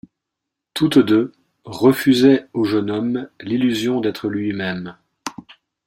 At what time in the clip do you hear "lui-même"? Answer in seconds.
4.29-4.95